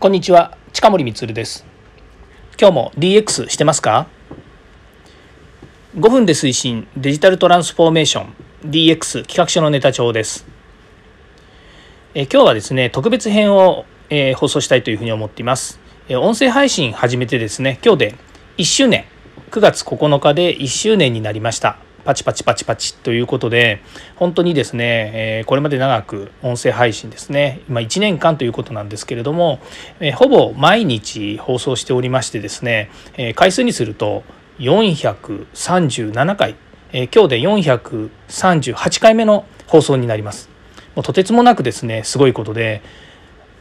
[0.00, 1.66] こんにちは近森光です。
[2.58, 4.06] 今日も DX してますか
[5.94, 8.34] ？5分で推進デジタルトランスフォーメーション
[8.64, 10.46] DX 企画書のネタ帳です。
[12.14, 15.78] え今日はですね特別編を、えー、放送したいというふうに思っています、
[16.08, 18.14] え音声配信始めてですね今日で
[18.56, 19.04] 1周年。
[19.50, 21.76] 9月9日で1周年になりました。
[22.04, 23.82] パチパチパチパチということで
[24.16, 25.10] 本当にですね、
[25.40, 29.60] えこれまで長く音声配信ですね今1年間ということなんですけれども、
[30.00, 34.22] えほぼ毎日放送しておりましてですね、え回数にすると
[34.58, 36.56] 437回、
[36.92, 40.50] え今日で438回目の放送になります。
[40.94, 42.82] もうとてつもなくですねすごいことで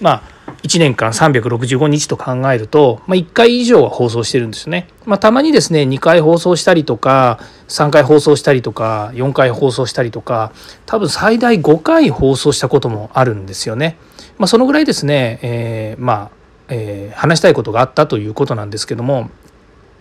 [0.00, 0.22] まあ
[0.62, 4.88] 1年間365日と考えると、まあ、1回以上は放送してるんですね。
[5.06, 10.52] まあ、たまにですね2回放送したりとか3回放送したりとか4回放送したりとか
[10.86, 13.96] 多分最大5回放送したこともあるんですよね。
[14.38, 16.30] まあ、そのぐらいですね、えー、まあ、
[16.68, 19.30] えー、話したいことがあったということなんですけども、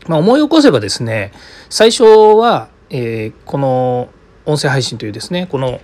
[0.07, 1.33] まあ、思い起こせばですね
[1.69, 4.09] 最初は、えー、この
[4.45, 5.81] 音声配信というですねこの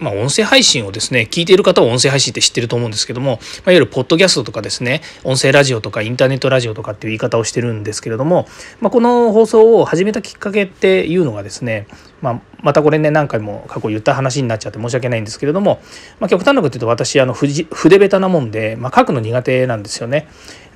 [0.00, 8.46] まあ、音声配信をですね聞いている方は音声配信って知ってると思うんですけども、まあ、いわゆるポッドキャストとかですね音声ラジオとかインターネットラジオとかっていう言い方をしてるんですけれども、
[8.80, 11.86] まあ、この放送を始めたきっかけっていうのがですね、
[12.20, 15.80] まあ、またこれね何回も過去言った話になっちゃって申し訳ないんですけれども、
[16.20, 20.28] まあ、極端なこと言うと私あの筆下手なもんで、まあ、書くの苦手なんですよね。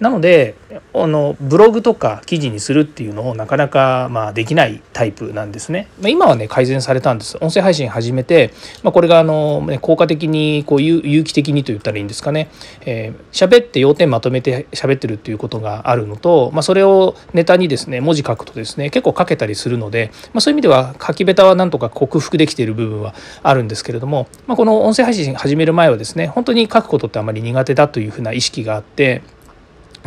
[0.03, 0.57] なので
[0.95, 5.87] あのブログとか記事にするっていうのをなかなかまあできないタイプなんですね。
[6.01, 7.39] まあ、今はね改善されたんです。
[7.41, 8.53] 音声配信始めて、
[8.83, 12.49] まあ、これがあの、ね、効果的にこう有有機的にと言ったらいいんですかね。
[12.81, 29.23] えー、喋って要点まとめて喋ってるっていうことがあるのと、まあ、それをネタにですね文字書くとですね結構書けたりするので、まあ、そういう意味では書き下手はなんとか克服できている部分はあるんですけれども、まあ、この音声配信始める前はですね本当に書くことってあまり苦手だというふうな意識があって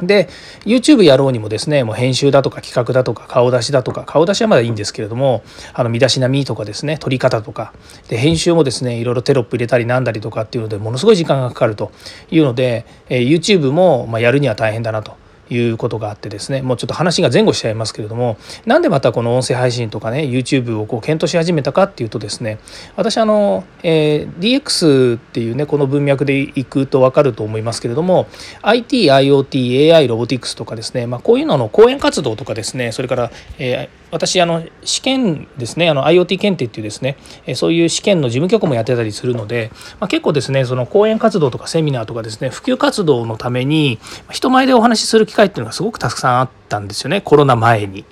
[0.02, 0.28] で
[0.66, 7.74] YouTube やろうにもですねもう編集だとか企画だとか顔出しだとか顔出しはまだいいんですけれどもあの身だしなみとかですね撮り方とか
[8.10, 11.92] で編集もですねいろいろテロップ入れたりなんだりとかっていうのでものすごい時間がかかると
[12.30, 15.25] いうので、え YouTube もまやるには大変だなと。
[15.50, 22.60] いうことがあってですねもうちょっと話が前後しちゃいますけれどもなんでまたこの音声配信とかね YouTube をこう検討し始めたかっていうとですね
[22.96, 28.28] 私あの、えー、DX っていうねこの文脈でいくと分かると思いますけれども
[28.62, 37.18] ITIoTAI ロボティクスとかですね、まあ、こういうのの講演活動とかですねそれから、えー私あの試験ですねあの IoT 検定っていうですね
[37.56, 44.00] そういう試験の事務局もやってたりするので、まあ、結構ですねその講演活動とかセミナーとかですね普及活動のために
[44.32, 48.06] 人前でお話しする機会っていうのがすごくたくさんあってたんですよねコロナ前に。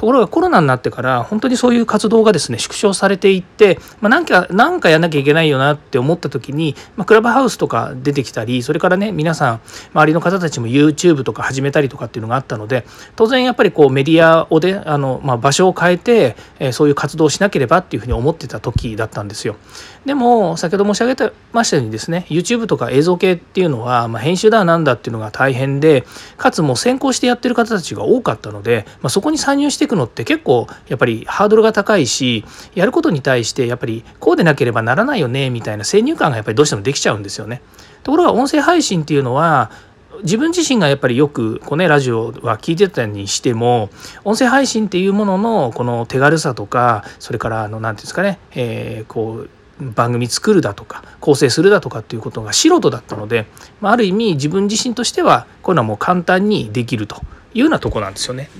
[0.00, 9.60] ところがコロナになってから本当にそういう活動がですね縮小されていって、まあ、なんかなんかやんなきゃいけないよなって思った時に、まあ、クラブハウスとか出てきたりそれからね皆さん
[9.92, 19.56] 周りの方たちも YouTube とか始めたりとかっていうのがあったので当然やっぱりこうメディアをであの、まあ、場所を変えて、えそういう活動をしなければっていうふうに思ってた時だったんですよ。
[20.06, 26.06] でも先ほど申し上げてましたようにですね YouTube とか映像系っていうのは、まあ、編集だなんだっていうのが大変で
[26.38, 32.44] かつもう先行してやってる方たちが多かったので、まあ、そこに参入していくのって結構やっぱりハードルが高いし
[32.74, 37.62] やることに対してやっぱりこうでなければならないよねみたいな先入観がやっぱりどうしてもできちゃうんですよね。
[38.02, 39.70] ところが音声配信っていうのは
[40.22, 43.90] 自分自身がやっぱりよくこう、ね、ラジオは聞いてたにしても
[44.24, 49.50] 音声配信っていうもののこの手軽さとかそれから何て言うんですかね、えー、こう
[49.80, 53.46] 番組作るだとか構成するだとかっていうことが素人だったので、
[53.80, 57.16] まあ、ある意味自分自身としてはこういうのはもう簡単にできると
[57.54, 58.50] いうようなとこなんですよね。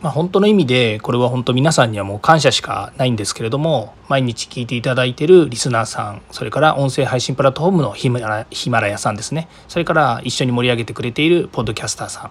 [0.00, 12.30] まあ、本当の意味でこれは本当皆さんにはもう感謝しかないんですけれども毎日聞いていただいているリスナーさんそれから音声配信プラットフォームのヒマラヤさんですねそれから一緒に盛り上げてくれているポッドキャスターさん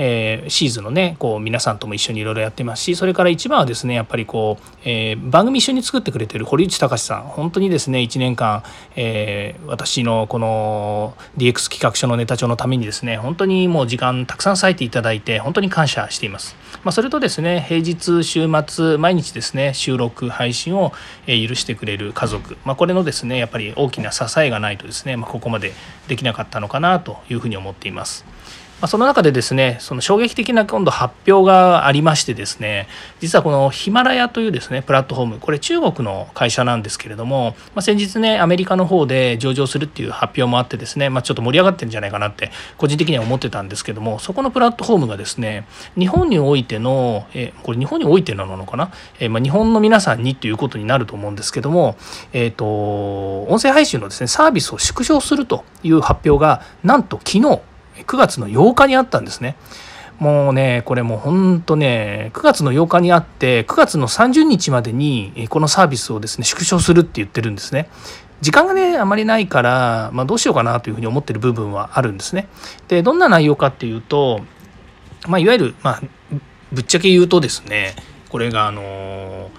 [0.00, 8.62] えー、シーズンのねこう皆さんとも一緒にいろいろやってますしそれから一番はですねやっぱりこう、えー、番組一緒に作ってくれてる堀内隆さん本当にですね1年間、
[8.94, 16.56] えー、私のこの DX 企画書のネタ帳のためにですね本当にもう時間たくさん割いていただいて本当に感謝しています。
[16.84, 20.92] まあ、それとですね平日週末毎日ですね収録配信を
[21.26, 25.72] 許してくれる家族、まあ、これのですねやっぱり大きな支えがないとですね、まあ、ここまで
[26.06, 28.24] できなかったのかなというふうに思っています。
[28.80, 32.88] まあ、その中でですねその衝撃的な今度発表がありましてですね
[33.20, 45.66] 実はこのヒマラヤというですねプラットフォームこれ中国の会社なんですけれども、まあ、先日ねアメリカの方で上場するっていう発表もあってですね、まあ、ちょっと盛り上がってるんじゃないかなって個人的には思ってたんですけどもそこのプラットフォームがですね
[45.98, 51.96] 日本においてのえこれ日本においてなのかな、えまあ、日本の皆さんにということになると思うんですけども、
[52.32, 57.60] えーと、音声配信のですねサービスを縮小するという発表がなんと昨日
[58.06, 59.56] 9月の8日にあったんですね。
[60.18, 67.88] もうね、これもうほんとね、9月の8日にあって、9月の30日までにこのサービスをですね、縮小するって言ってるんですね。
[68.40, 72.48] 時間がね、あまりないから、まあ、どうしようかなというふうに思ってる部分はあるんですね。
[72.88, 74.40] で、どんな内容かっていうと、
[75.26, 76.02] まあ、いわゆる、まあ、
[76.72, 77.94] ぶっちゃけ言うとですね、
[78.28, 79.50] これがあの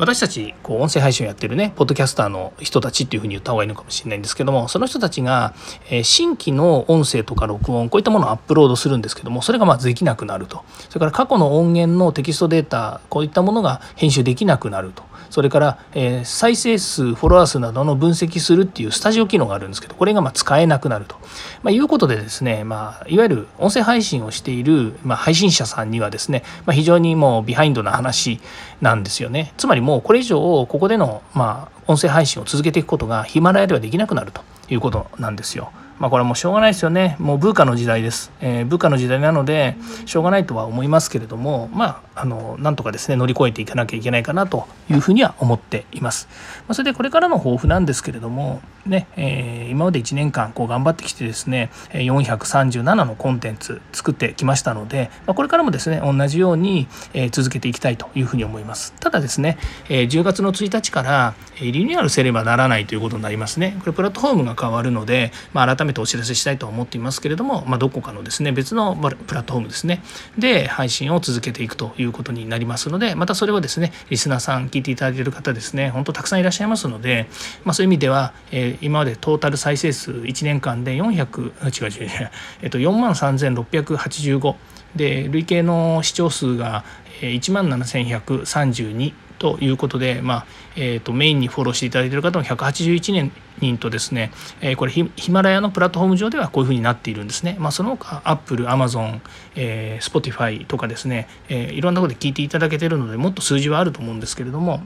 [0.00, 5.52] 私たちこう音声配信をやってるねポッドキャスターの人たちっていうふうに言った方がいいのかもしれないんですけどもその人たちが、
[5.90, 10.64] え新規の音声とか録音こういったものをアップロードするんですけどもそれがまずできなくなると。
[10.88, 15.02] それから過去の音源のテキストデータこういったものが編集できなくなると。
[15.30, 21.16] それから、え再生数フォロワー数などの分析するっていうスタジオ機能があるんですけどこれがま使えなくなると、
[21.62, 28.40] まあ、いうことでですね、まあ、いわゆる音声配信をしている、まあ、配信者さんにはですね、ま、非常にもうビハインドな話
[28.80, 35.72] なんですよねつまりもうこれ以上ここでの、ま、音声配信を続けていくことがヒマラヤではできなくなるということなんですよ。
[36.00, 37.14] まあこれはもうしょうがないですよね。
[37.18, 38.32] もう文化の時代です。
[38.40, 39.76] えー、文化の時代なので、
[40.06, 46.26] しょうがないとは思いますけれども、まあ、あの、なんとかですね、乗り越えていかなきゃいけないかなというふうには思っています。
[46.66, 58.92] まあ、それでこれからの抱負なんですけれども、ね、えー、今まで1年間こう頑張ってきてですね、437のコンテンツ作ってきましたので、ま、これからもですね、同じように、え、続けていきたいというふうに思います。
[59.00, 63.76] ただですね、え、10月の1日から、リニューアルせればならないということになりますね。
[63.80, 70.02] これプラットフォームが変わるので、まあ、改めてお知らせしたいと思っていますけれども、まあ、どこかのですね別のプラットフォームですね
[70.38, 77.28] で配信を続けていくということになりますのでまたそれはですねリスナーさん聞いていただいている方ですね本当たくさんいらっしゃいますので、
[77.64, 82.30] まあ、そういう意味では、えー、今までトータル再生数1年間で400違う違う違う、
[82.62, 84.54] えっと、4万3685
[84.96, 86.84] で累計の視聴数が
[87.20, 90.46] 1万7132ということで、まあ
[90.76, 94.30] えーと、メインにフォローしていただいている方も181人とですね、
[94.60, 97.56] えー、これヒマラヤのプラットフォーム上ではこういうふうになっているんですね。
[97.58, 99.22] まあ、その他アップル、アマゾン、
[99.54, 104.82] スポティファイとかですね、えー、いろんなことで聞いていただけているのでもっと数字はあると思うんですけれども、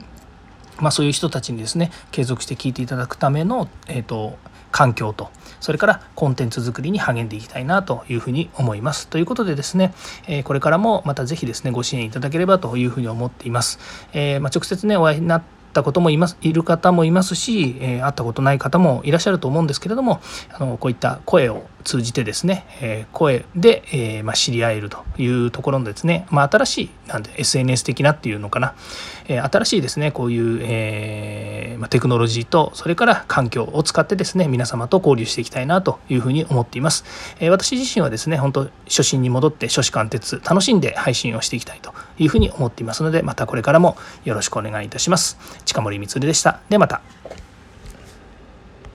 [0.79, 4.37] まあ、そういう人たちにですね継続して聞いていただくための、えーと
[4.75, 5.29] 環境と
[5.61, 9.07] それからコンテンツ作りに励んでいきたいなというふうに思います。
[9.07, 9.93] ということでですね、
[10.27, 13.79] えこれからもまた是非ですねご支援いただければというふうに思っています。
[14.11, 20.19] えー、まあ、直接ねお会いになったこともいますいる方もいますし、え、会ったことない方もいらっしゃると思うんですけれども
[20.51, 28.73] あのこういった声を通じてですね、え、声で、え、ま、知り合えるというところのですね、まあ、新しいなんで SNS 的なっていうのかな、
[29.27, 37.05] え新しいですねこういう、えま、テクノロジーとそれから環境を使ってですね皆様と交流していきたいなというふうに思っています、
[37.39, 45.37] え私自身はですね本当初心に戻って初子貫徹楽しんで配信をしていきたいというふうに思っていますのでまたこれからもよろしくお願いいたします。
[45.65, 46.59] 近森光でした。
[46.69, 47.44] でまた。